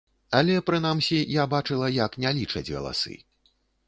[0.37, 3.15] Але, прынамсі, я бачыла, як не лічаць галасы.